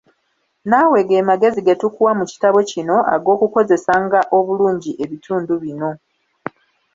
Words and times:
Naawe 0.69 0.99
ge 1.07 1.19
magezi 1.29 1.59
ge 1.65 1.73
tukuwa 1.81 2.11
mu 2.19 2.25
kitabo 2.31 2.59
kino 2.71 2.97
ag'okukozesanga 3.13 4.19
obulungi 4.37 4.91
ebitundu 5.03 5.53
bino. 5.63 5.91